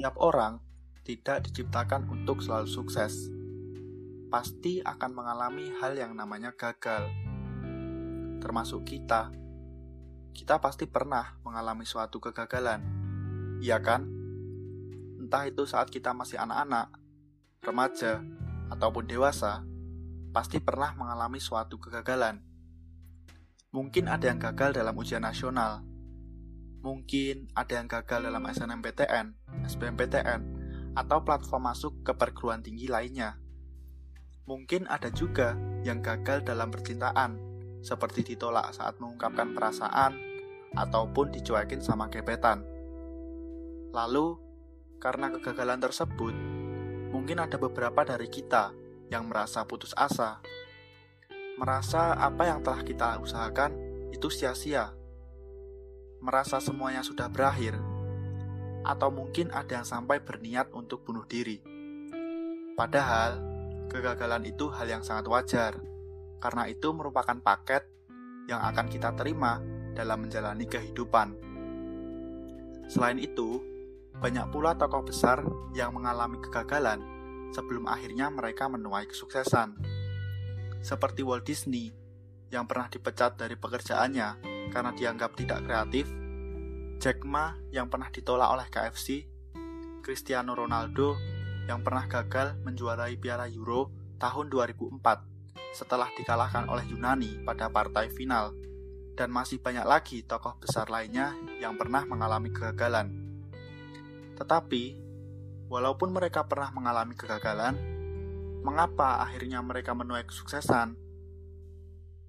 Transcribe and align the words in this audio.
Setiap 0.00 0.16
orang 0.16 0.56
tidak 1.04 1.44
diciptakan 1.44 2.08
untuk 2.08 2.40
selalu 2.40 2.64
sukses. 2.72 3.28
Pasti 4.32 4.80
akan 4.80 5.12
mengalami 5.12 5.76
hal 5.76 5.92
yang 5.92 6.16
namanya 6.16 6.56
gagal. 6.56 7.04
Termasuk 8.40 8.88
kita. 8.88 9.28
Kita 10.32 10.56
pasti 10.56 10.88
pernah 10.88 11.36
mengalami 11.44 11.84
suatu 11.84 12.16
kegagalan. 12.16 12.80
Iya 13.60 13.76
kan? 13.84 14.08
Entah 15.20 15.44
itu 15.44 15.68
saat 15.68 15.92
kita 15.92 16.16
masih 16.16 16.40
anak-anak, 16.40 16.96
remaja, 17.60 18.24
ataupun 18.72 19.04
dewasa, 19.04 19.68
pasti 20.32 20.64
pernah 20.64 20.96
mengalami 20.96 21.44
suatu 21.44 21.76
kegagalan. 21.76 22.40
Mungkin 23.68 24.08
ada 24.08 24.32
yang 24.32 24.40
gagal 24.40 24.80
dalam 24.80 24.96
ujian 24.96 25.20
nasional, 25.20 25.84
Mungkin 26.80 27.52
ada 27.52 27.76
yang 27.76 27.92
gagal 27.92 28.24
dalam 28.24 28.40
SNMPTN, 28.40 29.36
SBMPTN, 29.68 30.40
atau 30.96 31.20
platform 31.20 31.68
masuk 31.68 31.92
ke 32.00 32.16
perguruan 32.16 32.64
tinggi 32.64 32.88
lainnya. 32.88 33.36
Mungkin 34.48 34.88
ada 34.88 35.12
juga 35.12 35.60
yang 35.84 36.00
gagal 36.00 36.40
dalam 36.40 36.72
percintaan, 36.72 37.36
seperti 37.84 38.32
ditolak 38.32 38.72
saat 38.72 38.96
mengungkapkan 38.96 39.52
perasaan 39.52 40.16
ataupun 40.72 41.36
dicuekin 41.36 41.84
sama 41.84 42.08
gebetan. 42.08 42.64
Lalu, 43.92 44.40
karena 44.96 45.28
kegagalan 45.36 45.84
tersebut, 45.84 46.32
mungkin 47.12 47.44
ada 47.44 47.60
beberapa 47.60 48.08
dari 48.08 48.32
kita 48.32 48.72
yang 49.12 49.28
merasa 49.28 49.68
putus 49.68 49.92
asa, 49.98 50.40
merasa 51.60 52.16
apa 52.16 52.48
yang 52.48 52.64
telah 52.64 52.80
kita 52.80 53.20
usahakan 53.20 53.76
itu 54.16 54.32
sia-sia 54.32 54.96
merasa 56.20 56.60
semuanya 56.60 57.00
sudah 57.00 57.32
berakhir, 57.32 57.80
atau 58.84 59.08
mungkin 59.12 59.48
ada 59.52 59.80
yang 59.80 59.86
sampai 59.88 60.20
berniat 60.20 60.72
untuk 60.76 61.04
bunuh 61.04 61.24
diri. 61.24 61.60
Padahal, 62.76 63.40
kegagalan 63.88 64.48
itu 64.48 64.68
hal 64.72 64.88
yang 64.88 65.02
sangat 65.04 65.26
wajar, 65.28 65.72
karena 66.40 66.68
itu 66.68 66.92
merupakan 66.92 67.36
paket 67.40 67.84
yang 68.48 68.60
akan 68.60 68.88
kita 68.88 69.12
terima 69.16 69.60
dalam 69.92 70.24
menjalani 70.24 70.64
kehidupan. 70.64 71.36
Selain 72.88 73.20
itu, 73.20 73.60
banyak 74.20 74.52
pula 74.52 74.76
tokoh 74.76 75.08
besar 75.08 75.40
yang 75.72 75.96
mengalami 75.96 76.40
kegagalan 76.40 77.00
sebelum 77.56 77.88
akhirnya 77.88 78.28
mereka 78.28 78.68
menuai 78.68 79.08
kesuksesan. 79.08 79.78
Seperti 80.80 81.20
Walt 81.24 81.44
Disney 81.44 81.92
yang 82.50 82.66
pernah 82.66 82.90
dipecat 82.90 83.38
dari 83.38 83.54
pekerjaannya 83.54 84.49
karena 84.70 84.94
dianggap 84.94 85.36
tidak 85.36 85.66
kreatif, 85.66 86.06
Jack 87.02 87.26
Ma 87.26 87.58
yang 87.74 87.90
pernah 87.90 88.08
ditolak 88.08 88.48
oleh 88.48 88.66
KFC, 88.70 89.26
Cristiano 90.00 90.56
Ronaldo 90.56 91.18
yang 91.68 91.84
pernah 91.84 92.06
gagal 92.10 92.58
menjuarai 92.64 93.14
Piala 93.20 93.46
Euro 93.50 93.92
tahun 94.18 94.48
2004 94.50 95.30
setelah 95.70 96.10
dikalahkan 96.18 96.66
oleh 96.66 96.82
Yunani 96.90 97.40
pada 97.46 97.70
partai 97.70 98.10
final, 98.10 98.54
dan 99.14 99.30
masih 99.30 99.62
banyak 99.62 99.86
lagi 99.86 100.26
tokoh 100.26 100.58
besar 100.58 100.90
lainnya 100.90 101.34
yang 101.62 101.78
pernah 101.78 102.02
mengalami 102.08 102.50
kegagalan. 102.50 103.12
Tetapi, 104.34 104.98
walaupun 105.70 106.10
mereka 106.10 106.48
pernah 106.48 106.74
mengalami 106.74 107.14
kegagalan, 107.14 107.76
mengapa 108.66 109.22
akhirnya 109.22 109.62
mereka 109.62 109.94
menuai 109.94 110.26
kesuksesan? 110.26 110.98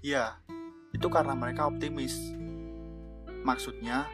Ya, 0.00 0.40
itu 0.96 1.12
karena 1.12 1.36
mereka 1.36 1.68
optimis. 1.68 2.16
Maksudnya, 3.44 4.08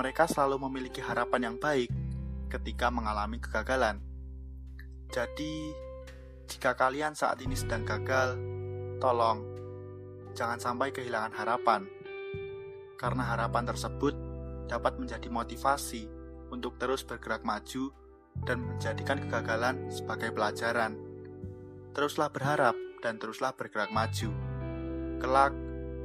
mereka 0.00 0.24
selalu 0.24 0.64
memiliki 0.66 1.04
harapan 1.04 1.52
yang 1.52 1.56
baik 1.60 1.92
ketika 2.48 2.88
mengalami 2.88 3.36
kegagalan. 3.36 4.00
Jadi, 5.12 5.76
jika 6.48 6.72
kalian 6.72 7.12
saat 7.12 7.36
ini 7.44 7.52
sedang 7.52 7.84
gagal, 7.84 8.40
tolong 8.96 9.44
jangan 10.32 10.56
sampai 10.56 10.88
kehilangan 10.88 11.36
harapan, 11.36 11.84
karena 12.96 13.36
harapan 13.36 13.68
tersebut 13.68 14.16
dapat 14.72 14.96
menjadi 14.96 15.28
motivasi 15.28 16.08
untuk 16.48 16.80
terus 16.80 17.04
bergerak 17.04 17.44
maju 17.44 17.92
dan 18.48 18.64
menjadikan 18.64 19.20
kegagalan 19.20 19.92
sebagai 19.92 20.32
pelajaran. 20.32 20.96
Teruslah 21.92 22.32
berharap 22.32 22.72
dan 23.04 23.20
teruslah 23.20 23.52
bergerak 23.52 23.92
maju. 23.92 24.32
Kelak, 25.20 25.52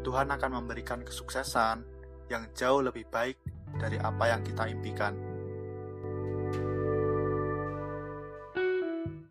Tuhan 0.01 0.27
akan 0.31 0.51
memberikan 0.63 1.01
kesuksesan 1.05 1.85
yang 2.27 2.43
jauh 2.53 2.83
lebih 2.83 3.07
baik 3.07 3.39
dari 3.79 4.01
apa 4.01 4.31
yang 4.31 4.41
kita 4.43 4.67
impikan. 4.67 5.36